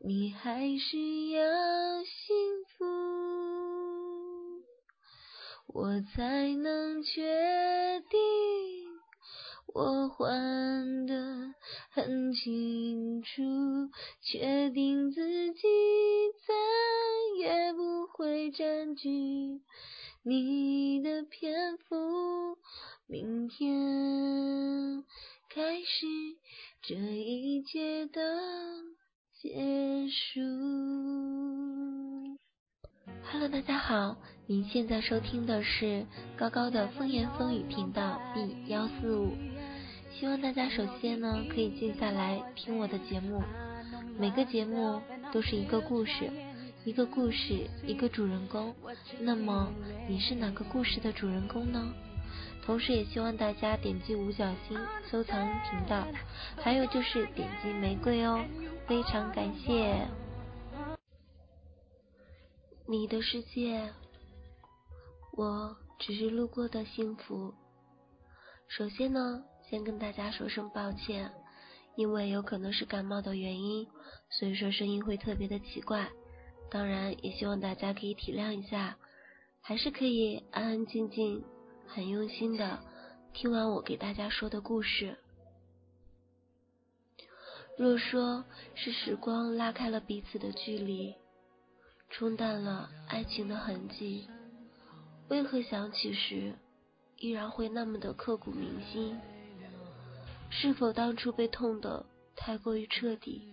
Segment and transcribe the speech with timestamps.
[0.00, 1.42] 你还是要
[2.04, 2.36] 幸
[2.78, 2.84] 福，
[5.66, 8.18] 我才能确定，
[9.74, 11.52] 我还得
[11.90, 13.42] 很清楚，
[14.22, 15.62] 确定自己
[16.46, 16.54] 再
[17.40, 19.10] 也不会占据
[20.22, 22.56] 你的篇幅。
[23.08, 25.04] 明天
[25.50, 26.06] 开始，
[26.82, 28.20] 这一切都。
[29.40, 30.40] 结束。
[33.30, 34.16] Hello，大家好，
[34.46, 36.04] 您现在收听的是
[36.36, 39.36] 高高的风言风语频道 B 幺四五。
[40.12, 43.40] 希望大家首先呢可以静下来听我的节目，
[44.18, 45.00] 每个节目
[45.32, 46.28] 都是一个故事，
[46.84, 48.74] 一个故事一个主人公。
[49.20, 49.72] 那么
[50.08, 51.94] 你是哪个故事的主人公呢？
[52.68, 54.78] 同时也希望大家点击五角星
[55.10, 56.06] 收藏频道，
[56.62, 58.44] 还有就是点击玫瑰哦。
[58.86, 60.06] 非常感谢
[62.86, 63.90] 你的世界，
[65.32, 67.54] 我只是路过的幸福。
[68.68, 71.32] 首先呢，先跟大家说声抱歉，
[71.96, 73.88] 因为有可能是感冒的原因，
[74.28, 76.06] 所以说声音会特别的奇怪。
[76.70, 78.98] 当然，也希望大家可以体谅一下，
[79.62, 81.42] 还是可以安安静静、
[81.88, 82.78] 很用心的
[83.32, 85.16] 听完我给大家说的故事。
[87.76, 91.14] 若说是时光拉开了彼此的距离，
[92.10, 94.28] 冲淡了爱情的痕迹，
[95.28, 96.54] 为何想起时
[97.16, 99.18] 依然会那么的刻骨铭心？
[100.50, 102.04] 是否当初被痛得
[102.34, 103.52] 太过于彻底，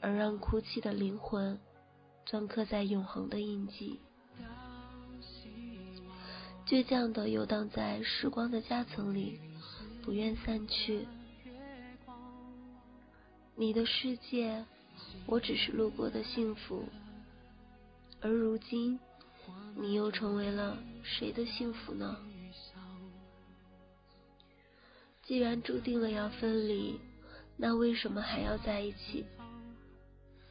[0.00, 1.58] 而让哭泣的灵魂
[2.26, 4.00] 篆刻在永恒的印记？
[6.66, 9.38] 倔强的游荡在时光的夹层里，
[10.02, 11.06] 不愿散去。
[13.54, 14.64] 你的世界，
[15.26, 16.84] 我只是路过的幸福，
[18.20, 18.98] 而如今，
[19.76, 22.16] 你又成为了谁的幸福呢？
[25.22, 26.98] 既然注定了要分离，
[27.56, 29.24] 那为什么还要在一起？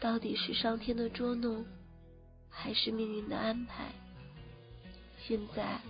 [0.00, 1.64] 到底是上天的捉弄，
[2.48, 3.92] 还是命运的安排？
[5.22, 5.80] 现在，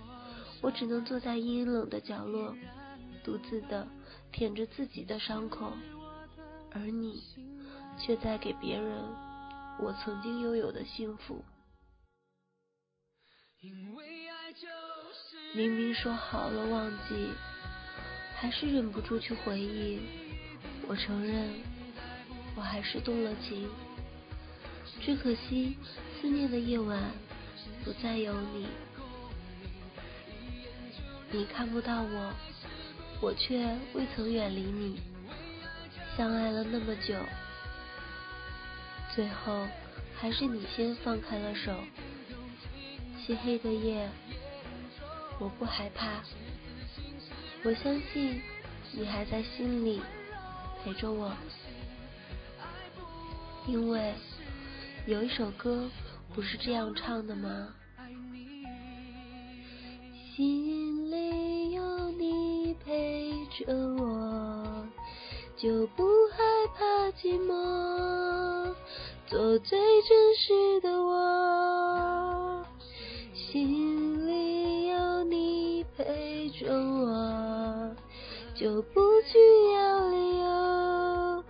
[0.61, 2.55] 我只能坐在阴冷的角落，
[3.23, 3.87] 独自的
[4.31, 5.73] 舔着自己的伤口。
[6.73, 7.21] 而你
[7.99, 9.03] 却在给别人
[9.79, 11.43] 我曾经拥有的幸福。
[15.53, 17.29] 明明说好了忘记，
[18.35, 19.99] 还是忍不住去回忆。
[20.87, 21.49] 我承认，
[22.55, 23.69] 我还是动了情。
[25.01, 25.77] 只可惜，
[26.21, 27.11] 思念的夜晚
[27.83, 28.67] 不再有你。
[31.33, 32.33] 你看不到我，
[33.21, 34.99] 我却未曾远离你。
[36.17, 37.15] 相爱了那么久，
[39.15, 39.65] 最后
[40.13, 41.73] 还是你先放开了手。
[43.17, 44.09] 漆黑的夜，
[45.39, 46.21] 我不害怕，
[47.63, 48.41] 我相信
[48.91, 50.01] 你还在心里
[50.83, 51.31] 陪着我。
[53.67, 54.13] 因为
[55.05, 55.89] 有一首歌
[56.33, 57.73] 不是这样唱的吗？
[63.51, 64.87] 着我。
[65.57, 66.41] 就不害
[66.75, 66.83] 怕
[67.17, 68.73] 寂寞，
[69.27, 72.65] 做最真实的我。
[73.33, 77.95] 心里有你陪着我，
[78.55, 79.37] 就不需
[79.73, 81.43] 要理由，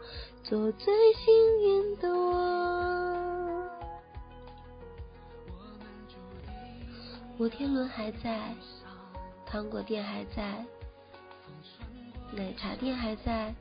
[0.44, 3.70] 做最幸运的我。
[7.38, 8.54] 摩天轮还在，
[9.46, 10.66] 糖果店还在，
[12.32, 13.54] 奶茶店还在。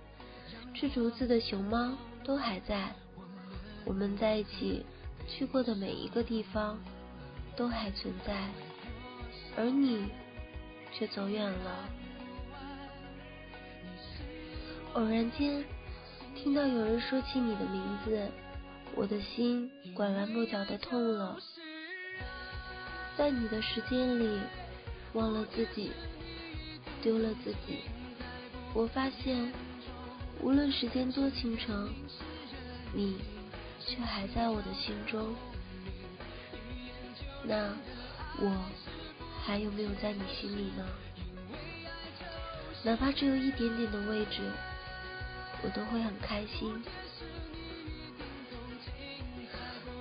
[0.72, 2.94] 吃竹子的熊猫都还在，
[3.84, 4.86] 我们在一起
[5.26, 6.78] 去过的每一个地方
[7.56, 8.48] 都还存在，
[9.56, 10.06] 而你
[10.92, 11.90] 却走远了。
[14.94, 15.64] 偶然间
[16.36, 18.28] 听到有人说起你的名字，
[18.94, 21.36] 我的心拐弯抹角的痛了。
[23.18, 24.38] 在你的时间里，
[25.14, 25.90] 忘了自己，
[27.02, 27.80] 丢了自己，
[28.74, 29.52] 我发现。
[30.42, 31.92] 无论时间多倾城，
[32.94, 33.18] 你
[33.78, 35.34] 却还在我的心中。
[37.44, 37.74] 那
[38.38, 38.50] 我
[39.44, 40.86] 还有没有在你心里呢？
[42.82, 44.40] 哪怕只有一点点的位置，
[45.62, 46.82] 我都会很开心。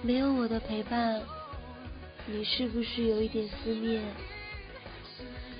[0.01, 1.21] 没有我的陪伴，
[2.25, 4.01] 你是不是有一点思念？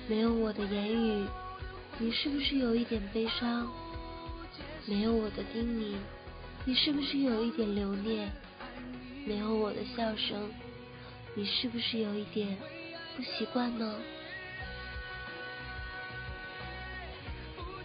[0.08, 1.26] 没有我的言语，
[2.02, 3.70] 你是不是有一点悲伤？
[4.86, 5.96] 没有我的叮咛，
[6.64, 8.32] 你是不是有一点留恋？
[9.26, 10.50] 没有我的笑声，
[11.34, 12.56] 你是不是有一点
[13.14, 13.96] 不习惯呢？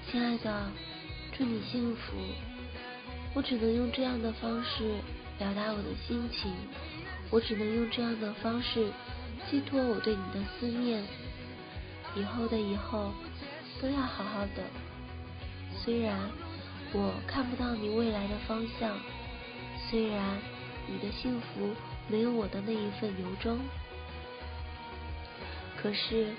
[0.10, 0.72] 亲爱的，
[1.38, 2.14] 祝你幸福。
[3.34, 4.96] 我只能用这样的方式。
[5.38, 6.54] 表达我的心情，
[7.30, 8.90] 我只能用这样的方式
[9.52, 11.04] 寄托我对你的思念。
[12.16, 13.12] 以后的以后，
[13.82, 14.64] 都要好好的。
[15.78, 16.18] 虽然
[16.94, 18.98] 我看不到你未来的方向，
[19.90, 20.38] 虽然
[20.88, 21.74] 你的幸福
[22.08, 23.60] 没有我的那一份由衷，
[25.78, 26.34] 可是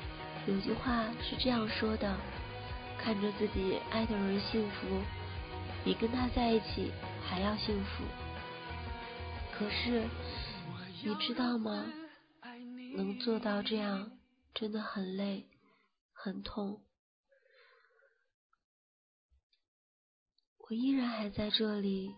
[0.47, 2.17] 有句话是这样说的：
[2.99, 5.03] 看着自己爱的人幸福，
[5.85, 6.93] 比跟他在一起
[7.23, 8.05] 还要幸福。
[9.53, 10.05] 可是，
[11.05, 11.85] 你知道吗？
[12.97, 14.11] 能做到这样
[14.55, 15.47] 真的很累，
[16.13, 16.81] 很痛。
[20.69, 22.15] 我依然还在这里，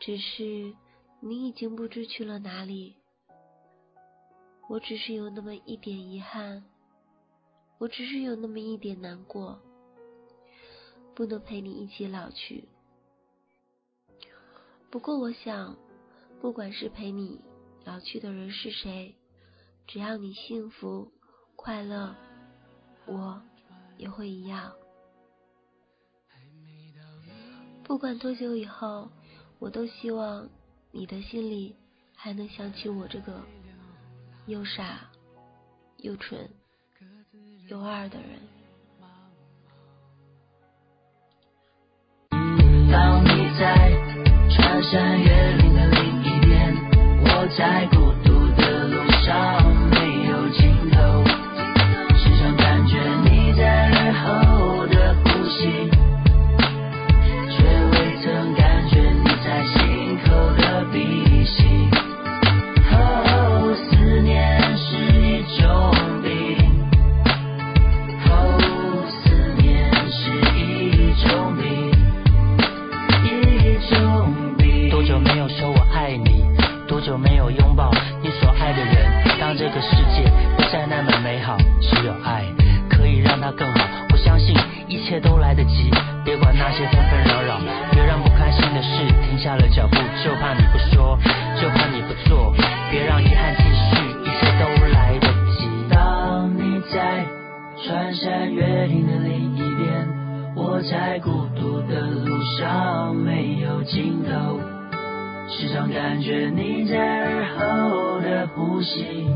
[0.00, 0.74] 只是
[1.20, 2.96] 你已经不知去了哪里。
[4.68, 6.64] 我只是有那么一点遗憾，
[7.78, 9.60] 我只是有那么一点难过，
[11.14, 12.68] 不能陪你一起老去。
[14.90, 15.76] 不过，我想。
[16.38, 17.40] 不管是陪你
[17.86, 19.16] 老去的人是谁，
[19.86, 21.10] 只要你幸福
[21.56, 22.14] 快乐，
[23.06, 23.42] 我
[23.96, 24.74] 也会一样。
[27.86, 29.08] 不管多久以后，
[29.60, 30.48] 我都希望
[30.90, 31.76] 你的心里
[32.16, 33.40] 还能想起我这个
[34.46, 35.08] 又傻
[35.98, 36.50] 又蠢
[37.68, 38.40] 又二的人。
[42.90, 43.90] 当你在
[44.50, 46.74] 穿山越岭的另一边，
[47.22, 47.86] 我在
[76.06, 76.44] 爱你
[76.86, 77.90] 多久没有拥抱
[78.22, 79.38] 你所爱的人？
[79.40, 80.15] 当这个世界
[108.86, 109.26] 心，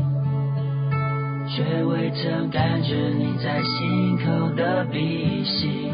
[1.49, 5.91] 却未曾感觉你在心口的鼻息。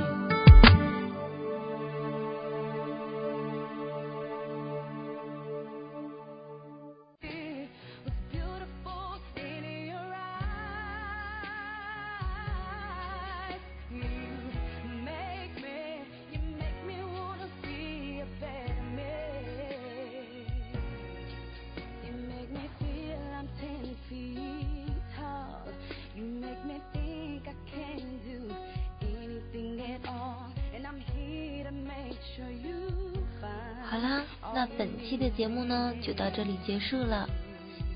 [34.77, 37.27] 本期的节目呢就到这里结束了。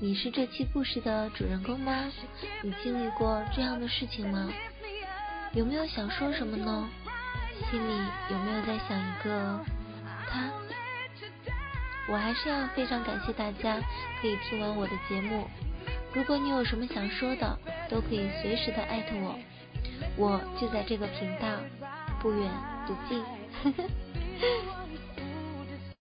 [0.00, 2.10] 你是这期故事的主人公吗？
[2.60, 4.50] 你经历过这样的事情吗？
[5.52, 6.88] 有没有想说什么呢？
[7.70, 7.92] 心里
[8.30, 9.60] 有没有在想一个
[10.26, 10.50] 他？
[12.08, 13.78] 我还是要非常感谢大家
[14.20, 15.46] 可以听完我的节目。
[16.12, 17.56] 如果你有什么想说的，
[17.88, 19.38] 都可以随时的艾特我，
[20.16, 21.46] 我就在这个频道，
[22.20, 22.50] 不远
[22.88, 23.24] 不近。